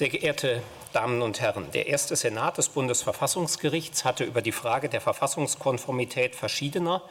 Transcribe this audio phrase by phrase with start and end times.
[0.00, 0.62] Sehr geehrte
[0.94, 7.02] Damen und Herren, der erste Senat des Bundesverfassungsgerichts hatte über die Frage der Verfassungskonformität verschiedener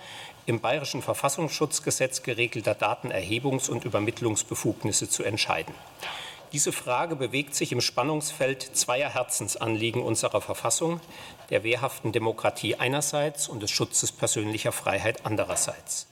[0.47, 5.75] im Bayerischen Verfassungsschutzgesetz geregelter Datenerhebungs- und Übermittlungsbefugnisse zu entscheiden.
[6.52, 11.00] Diese Frage bewegt sich im Spannungsfeld zweier Herzensanliegen unserer Verfassung,
[11.52, 16.09] der wehrhaften Demokratie einerseits und des Schutzes persönlicher Freiheit andererseits.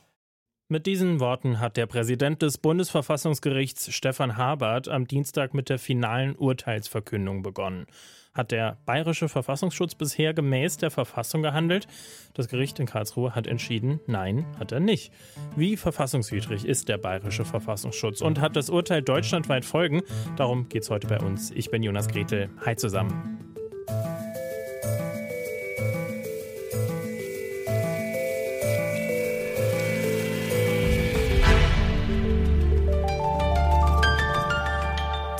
[0.70, 6.36] Mit diesen Worten hat der Präsident des Bundesverfassungsgerichts Stefan Habert am Dienstag mit der finalen
[6.36, 7.86] Urteilsverkündung begonnen.
[8.34, 11.88] Hat der bayerische Verfassungsschutz bisher gemäß der Verfassung gehandelt?
[12.34, 15.14] Das Gericht in Karlsruhe hat entschieden, nein, hat er nicht.
[15.56, 20.02] Wie verfassungswidrig ist der bayerische Verfassungsschutz und hat das Urteil deutschlandweit Folgen?
[20.36, 21.50] Darum geht es heute bei uns.
[21.52, 22.50] Ich bin Jonas Gretel.
[22.66, 23.47] Hi zusammen.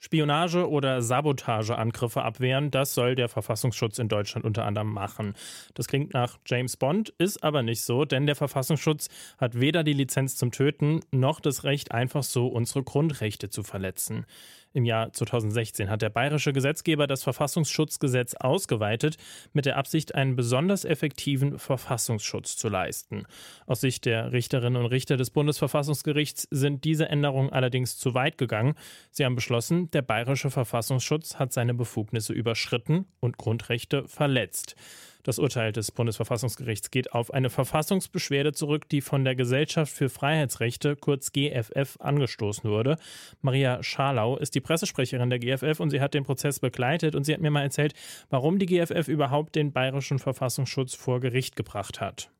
[0.00, 5.34] Spionage- oder Sabotageangriffe abwehren, das soll der Verfassungsschutz in Deutschland unter anderem machen.
[5.74, 9.92] Das klingt nach James Bond, ist aber nicht so, denn der Verfassungsschutz hat weder die
[9.92, 14.24] Lizenz zum Töten noch das Recht, einfach so unsere Grundrechte zu verletzen.
[14.72, 19.16] Im Jahr 2016 hat der bayerische Gesetzgeber das Verfassungsschutzgesetz ausgeweitet,
[19.52, 23.24] mit der Absicht, einen besonders effektiven Verfassungsschutz zu leisten.
[23.66, 28.74] Aus Sicht der Richterinnen und Richter des Bundesverfassungsgerichts sind diese Änderungen allerdings zu weit gegangen.
[29.10, 34.76] Sie haben beschlossen, der bayerische Verfassungsschutz hat seine Befugnisse überschritten und Grundrechte verletzt.
[35.22, 40.96] Das Urteil des Bundesverfassungsgerichts geht auf eine Verfassungsbeschwerde zurück, die von der Gesellschaft für Freiheitsrechte,
[40.96, 42.96] kurz GFF, angestoßen wurde.
[43.42, 47.34] Maria Scharlau ist die Pressesprecherin der GFF und sie hat den Prozess begleitet und sie
[47.34, 47.94] hat mir mal erzählt,
[48.30, 52.30] warum die GFF überhaupt den bayerischen Verfassungsschutz vor Gericht gebracht hat.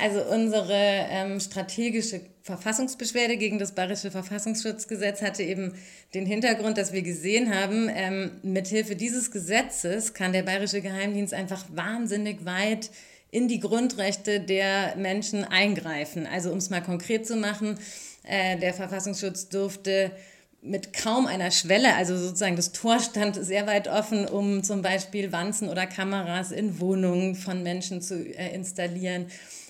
[0.00, 0.74] Also unsere
[1.10, 5.74] ähm, strategische Verfassungsbeschwerde gegen das Bayerische Verfassungsschutzgesetz hatte eben
[6.14, 11.64] den Hintergrund, dass wir gesehen haben, ähm, mithilfe dieses Gesetzes kann der Bayerische Geheimdienst einfach
[11.74, 12.90] wahnsinnig weit
[13.32, 16.28] in die Grundrechte der Menschen eingreifen.
[16.28, 17.76] Also um es mal konkret zu machen,
[18.22, 20.12] äh, der Verfassungsschutz durfte
[20.60, 25.32] mit kaum einer Schwelle, also sozusagen das Tor stand sehr weit offen, um zum Beispiel
[25.32, 29.26] Wanzen oder Kameras in Wohnungen von Menschen zu äh, installieren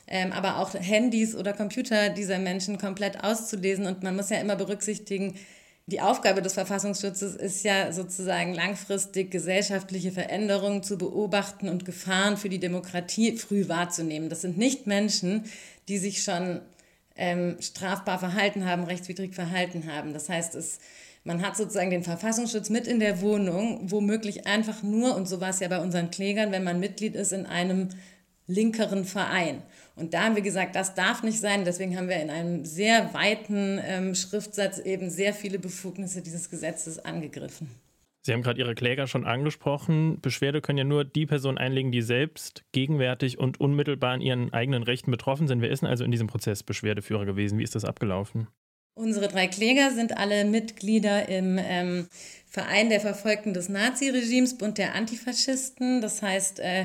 [0.09, 3.87] ähm, aber auch Handys oder Computer dieser Menschen komplett auszulesen.
[3.87, 5.35] Und man muss ja immer berücksichtigen,
[5.87, 12.51] die Aufgabe des Verfassungsschutzes ist ja sozusagen langfristig gesellschaftliche Veränderungen zu beobachten und Gefahren für
[12.51, 14.29] die Demokratie früh wahrzunehmen.
[14.29, 15.45] Das sind nicht Menschen,
[15.89, 16.61] die sich schon
[17.19, 20.13] ähm, strafbar verhalten haben, rechtswidrig verhalten haben.
[20.15, 20.79] Das heißt, es,
[21.25, 25.51] man hat sozusagen den Verfassungsschutz mit in der Wohnung, womöglich einfach nur, und so war
[25.51, 27.91] es ja bei unseren Klägern, wenn man Mitglied ist in einem
[28.47, 29.63] linkeren Verein.
[29.95, 31.65] Und da haben wir gesagt, das darf nicht sein.
[31.65, 37.05] Deswegen haben wir in einem sehr weiten ähm, Schriftsatz eben sehr viele Befugnisse dieses Gesetzes
[37.05, 37.69] angegriffen.
[38.29, 40.21] Sie haben gerade Ihre Kläger schon angesprochen.
[40.21, 44.83] Beschwerde können ja nur die Personen einlegen, die selbst gegenwärtig und unmittelbar an ihren eigenen
[44.83, 45.63] Rechten betroffen sind.
[45.63, 47.59] Wer ist denn also in diesem Prozess Beschwerdeführer gewesen?
[47.59, 48.47] Wie ist das abgelaufen?
[48.95, 52.07] Unsere drei Kläger sind alle Mitglieder im ähm,
[52.47, 56.03] Verein der Verfolgten des Naziregimes, Bund der Antifaschisten.
[56.03, 56.85] Das heißt, äh,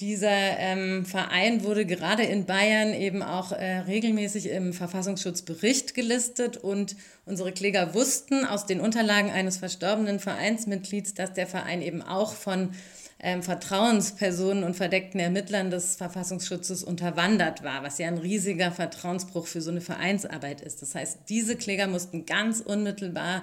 [0.00, 6.96] dieser ähm, Verein wurde gerade in Bayern eben auch äh, regelmäßig im Verfassungsschutzbericht gelistet und
[7.24, 12.72] unsere Kläger wussten aus den Unterlagen eines verstorbenen Vereinsmitglieds, dass der Verein eben auch von
[13.20, 19.62] ähm, Vertrauenspersonen und verdeckten Ermittlern des Verfassungsschutzes unterwandert war, was ja ein riesiger Vertrauensbruch für
[19.62, 20.82] so eine Vereinsarbeit ist.
[20.82, 23.42] Das heißt, diese Kläger mussten ganz unmittelbar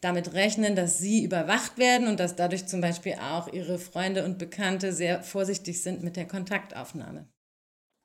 [0.00, 4.38] damit rechnen, dass sie überwacht werden und dass dadurch zum Beispiel auch ihre Freunde und
[4.38, 7.28] Bekannte sehr vorsichtig sind mit der Kontaktaufnahme.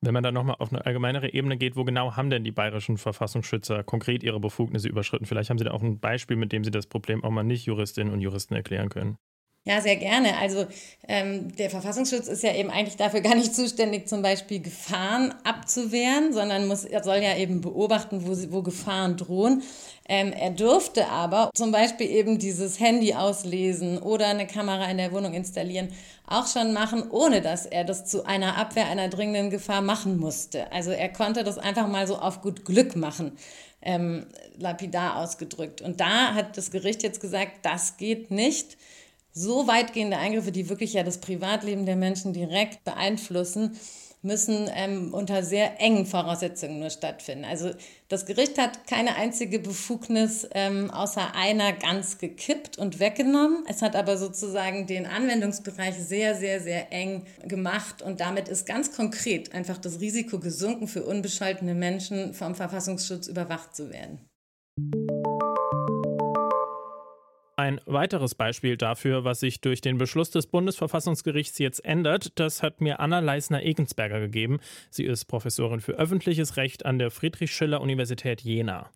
[0.01, 2.97] Wenn man dann nochmal auf eine allgemeinere Ebene geht, wo genau haben denn die bayerischen
[2.97, 5.25] Verfassungsschützer konkret ihre Befugnisse überschritten?
[5.25, 7.65] Vielleicht haben Sie da auch ein Beispiel, mit dem Sie das Problem auch mal nicht
[7.65, 9.17] Juristinnen und Juristen erklären können.
[9.67, 10.37] Ja, sehr gerne.
[10.37, 10.67] Also
[11.07, 16.33] ähm, der Verfassungsschutz ist ja eben eigentlich dafür gar nicht zuständig, zum Beispiel Gefahren abzuwehren,
[16.33, 19.63] sondern muss, er soll ja eben beobachten, wo, wo Gefahren drohen.
[20.07, 25.11] Ähm, er dürfte aber zum Beispiel eben dieses Handy auslesen oder eine Kamera in der
[25.11, 25.91] Wohnung installieren,
[26.27, 30.71] auch schon machen, ohne dass er das zu einer Abwehr einer dringenden Gefahr machen musste.
[30.71, 33.31] Also er konnte das einfach mal so auf gut Glück machen,
[33.81, 34.27] ähm,
[34.59, 35.81] lapidar ausgedrückt.
[35.81, 38.77] Und da hat das Gericht jetzt gesagt, das geht nicht
[39.35, 43.77] so weitgehende Eingriffe, die wirklich ja das Privatleben der Menschen direkt beeinflussen,
[44.21, 47.45] müssen ähm, unter sehr engen Voraussetzungen nur stattfinden.
[47.45, 47.71] Also
[48.07, 53.65] das Gericht hat keine einzige Befugnis ähm, außer einer ganz gekippt und weggenommen.
[53.67, 58.95] Es hat aber sozusagen den Anwendungsbereich sehr, sehr, sehr eng gemacht und damit ist ganz
[58.95, 64.19] konkret einfach das Risiko gesunken, für unbescholtene Menschen vom Verfassungsschutz überwacht zu werden.
[67.57, 72.81] Ein weiteres Beispiel dafür, was sich durch den Beschluss des Bundesverfassungsgerichts jetzt ändert, das hat
[72.81, 74.59] mir Anna Leisner-Egensberger gegeben.
[74.89, 78.89] Sie ist Professorin für öffentliches Recht an der Friedrich-Schiller-Universität Jena.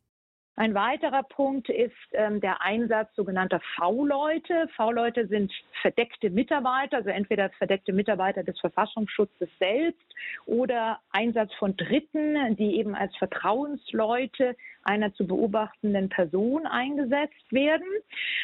[0.59, 4.67] Ein weiterer Punkt ist ähm, der Einsatz sogenannter V-Leute.
[4.75, 10.03] V-Leute sind verdeckte Mitarbeiter, also entweder verdeckte Mitarbeiter des Verfassungsschutzes selbst
[10.45, 14.57] oder Einsatz von Dritten, die eben als Vertrauensleute
[14.89, 17.87] einer zu beobachtenden Person eingesetzt werden.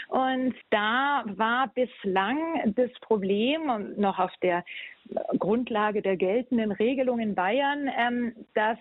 [0.08, 4.64] Und da war bislang das Problem noch auf der
[5.40, 8.78] Grundlage der geltenden Regelung in Bayern, ähm, dass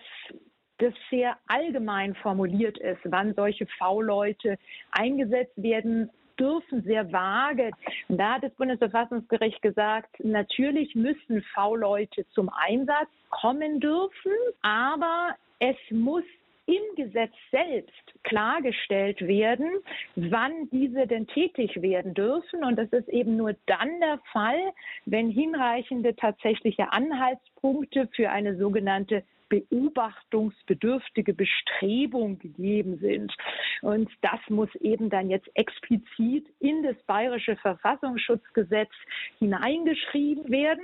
[0.77, 4.57] das sehr allgemein formuliert ist, wann solche V-Leute
[4.91, 7.71] eingesetzt werden dürfen, sehr vage.
[8.09, 15.77] Und da hat das Bundesverfassungsgericht gesagt, natürlich müssen V-Leute zum Einsatz kommen dürfen, aber es
[15.89, 16.23] muss
[16.67, 19.69] im Gesetz selbst klargestellt werden,
[20.15, 22.63] wann diese denn tätig werden dürfen.
[22.63, 24.73] Und das ist eben nur dann der Fall,
[25.05, 33.33] wenn hinreichende tatsächliche Anhaltspunkte für eine sogenannte beobachtungsbedürftige Bestrebung gegeben sind.
[33.81, 38.91] Und das muss eben dann jetzt explizit in das bayerische Verfassungsschutzgesetz
[39.39, 40.83] hineingeschrieben werden.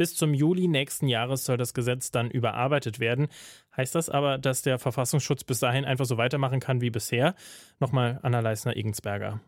[0.00, 3.28] Bis zum Juli nächsten Jahres soll das Gesetz dann überarbeitet werden.
[3.76, 7.34] Heißt das aber, dass der Verfassungsschutz bis dahin einfach so weitermachen kann wie bisher?
[7.80, 9.40] Nochmal Anna Leisner-Egensberger.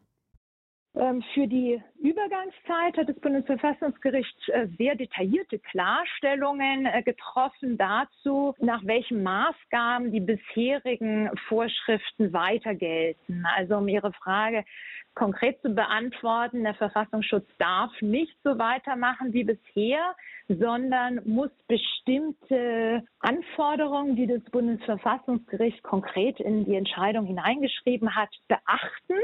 [0.94, 8.84] Ähm, für die Übergangszeit hat das Bundesverfassungsgericht äh, sehr detaillierte Klarstellungen äh, getroffen dazu, nach
[8.84, 13.46] welchen Maßgaben die bisherigen Vorschriften weiter gelten.
[13.56, 14.66] Also um Ihre Frage
[15.14, 20.14] konkret zu beantworten, der Verfassungsschutz darf nicht so weitermachen wie bisher,
[20.58, 29.20] sondern muss bestimmte Anforderungen, die das Bundesverfassungsgericht konkret in die Entscheidung hineingeschrieben hat, beachten.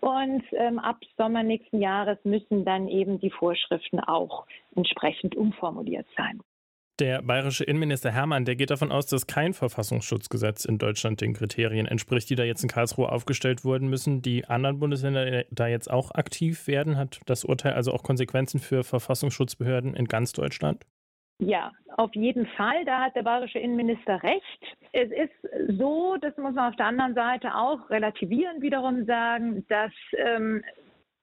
[0.00, 6.40] Und ähm, ab Sommer nächsten Jahres müssen dann eben die Vorschriften auch entsprechend umformuliert sein.
[7.00, 11.86] Der bayerische Innenminister Hermann, der geht davon aus, dass kein Verfassungsschutzgesetz in Deutschland den Kriterien
[11.86, 13.88] entspricht, die da jetzt in Karlsruhe aufgestellt wurden.
[13.88, 16.96] Müssen die anderen Bundesländer da jetzt auch aktiv werden?
[16.96, 20.86] Hat das Urteil also auch Konsequenzen für Verfassungsschutzbehörden in ganz Deutschland?
[21.40, 22.84] Ja, auf jeden Fall.
[22.84, 24.76] Da hat der bayerische Innenminister recht.
[24.92, 25.32] Es ist
[25.76, 30.62] so, das muss man auf der anderen Seite auch relativierend wiederum sagen, dass ähm,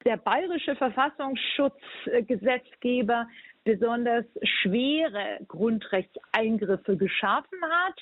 [0.04, 3.26] der bayerische Verfassungsschutzgesetzgeber
[3.64, 7.96] besonders schwere Grundrechtseingriffe geschaffen hat.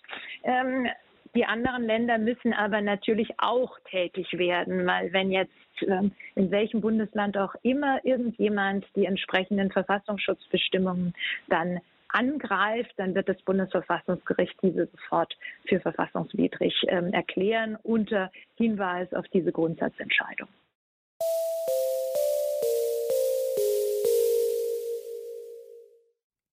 [0.43, 0.87] Ähm,
[1.35, 5.51] die anderen Länder müssen aber natürlich auch tätig werden, weil wenn jetzt
[5.81, 11.13] ähm, in welchem Bundesland auch immer irgendjemand die entsprechenden Verfassungsschutzbestimmungen
[11.47, 15.37] dann angreift, dann wird das Bundesverfassungsgericht diese sofort
[15.67, 20.47] für verfassungswidrig ähm, erklären unter Hinweis auf diese Grundsatzentscheidung.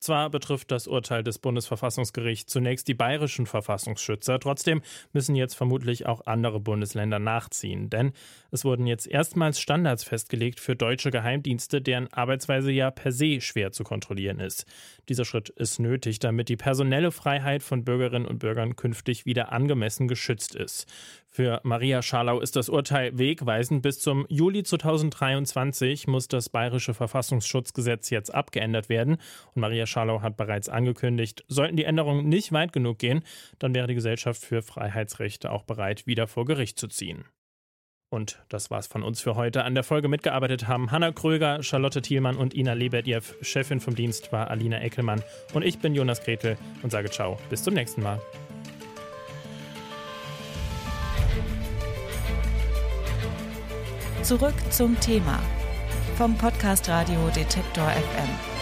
[0.07, 4.83] Zwar betrifft das Urteil des Bundesverfassungsgerichts zunächst die bayerischen Verfassungsschützer, trotzdem
[5.13, 8.13] müssen jetzt vermutlich auch andere Bundesländer nachziehen, denn
[8.53, 13.73] es wurden jetzt erstmals Standards festgelegt für deutsche Geheimdienste, deren Arbeitsweise ja per se schwer
[13.73, 14.65] zu kontrollieren ist.
[15.09, 20.07] Dieser Schritt ist nötig, damit die personelle Freiheit von Bürgerinnen und Bürgern künftig wieder angemessen
[20.07, 20.87] geschützt ist.
[21.37, 23.83] Für Maria Scharlau ist das Urteil wegweisend.
[23.83, 29.19] Bis zum Juli 2023 muss das bayerische Verfassungsschutzgesetz jetzt abgeändert werden.
[29.55, 33.23] Und Maria Scharlau hat bereits angekündigt, sollten die Änderungen nicht weit genug gehen,
[33.59, 37.25] dann wäre die Gesellschaft für Freiheitsrechte auch bereit, wieder vor Gericht zu ziehen.
[38.11, 39.65] Und das war's von uns für heute.
[39.65, 43.23] An der Folge mitgearbeitet haben Hanna Kröger, Charlotte Thielmann und Ina Lebedjew.
[43.41, 45.23] Chefin vom Dienst war Alina Eckelmann.
[45.55, 47.39] Und ich bin Jonas Gretel und sage Ciao.
[47.49, 48.21] Bis zum nächsten Mal.
[54.23, 55.41] Zurück zum Thema
[56.17, 58.56] vom Podcast Radio Detektor FM.